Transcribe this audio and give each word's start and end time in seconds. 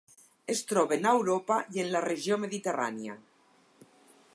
Es 0.53 0.61
troben 0.71 1.05
a 1.09 1.11
Europa 1.19 1.57
i 1.77 1.83
en 1.85 1.93
la 1.97 2.03
regió 2.09 2.41
Mediterrània. 2.47 3.23